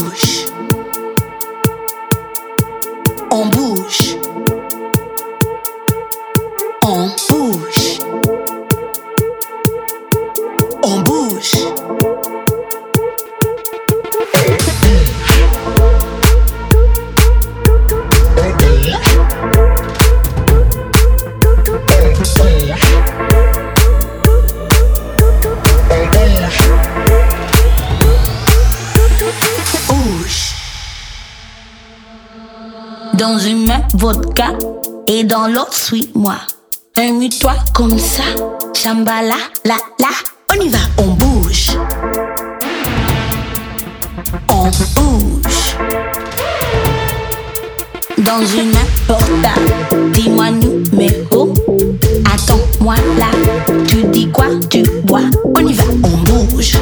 bouge. 0.00 0.59
Dans 33.20 33.36
une 33.36 33.66
main, 33.66 33.82
vodka 33.92 34.46
et 35.06 35.24
dans 35.24 35.46
l'autre, 35.46 35.74
suis-moi. 35.74 36.36
Remue-toi 36.96 37.52
comme 37.74 37.98
ça, 37.98 38.22
chambala, 38.74 39.34
la, 39.62 39.76
la. 39.98 40.08
On 40.50 40.58
y 40.58 40.70
va, 40.70 40.78
on 40.96 41.08
bouge. 41.08 41.66
On 44.50 44.70
bouge. 44.94 45.76
Dans 48.16 48.40
une 48.40 48.70
main, 48.70 48.86
portable, 49.06 50.12
dis-moi 50.14 50.52
numéro. 50.52 51.52
Attends-moi 52.24 52.94
là, 53.18 53.26
tu 53.86 54.02
dis 54.04 54.30
quoi, 54.30 54.46
tu 54.70 54.82
bois. 55.04 55.20
On 55.54 55.60
y 55.60 55.74
va, 55.74 55.84
on 56.04 56.16
bouge. 56.24 56.78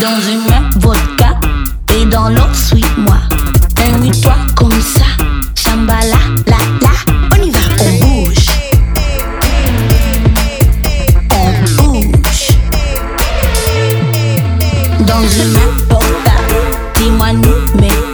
dans 0.00 0.20
une 0.30 0.44
main 0.48 0.70
vodka 0.76 1.34
et 1.94 2.04
dans 2.06 2.28
l'autre 2.28 2.54
suis-moi. 2.54 3.18
Tainis-toi 3.74 4.34
comme 4.54 4.70
ça, 4.80 5.04
chambala, 5.56 6.18
la 6.46 6.56
la, 6.82 6.90
on 7.32 7.42
y 7.42 7.50
va, 7.50 7.58
on 7.80 7.92
bouge. 8.06 8.46
On 11.32 11.82
bouge. 11.82 12.48
Dans 15.00 15.28
une 15.28 15.52
main 15.52 15.86
portable, 15.88 16.54
dis-moi 16.96 17.32
nous, 17.32 17.80
mais. 17.80 18.07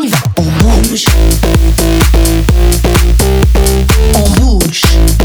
on 0.00 0.04
y 0.04 0.08
va, 0.08 0.18
on 0.36 0.42
bouge. 0.42 1.04
On 4.14 4.30
bouge. 4.40 5.19